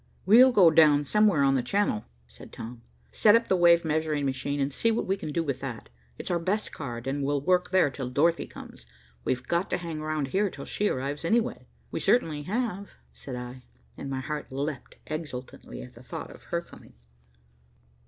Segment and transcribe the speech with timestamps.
[0.25, 4.59] "We'll go down somewhere on the Channel," said Tom, "set up the wave measuring machine,
[4.59, 5.91] and see what we can do with that.
[6.17, 8.87] It's our best card, and we'll work there till Dorothy comes.
[9.23, 13.61] We've got to hang round here till she arrives, anyway." "We certainly have," said I,
[13.95, 16.93] and my heart leaped exultantly at the thought of her coming.